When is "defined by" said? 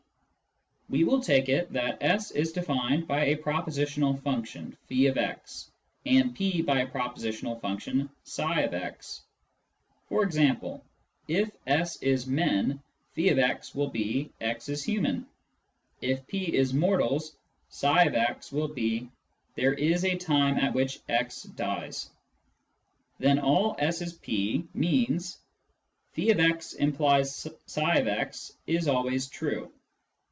2.51-3.27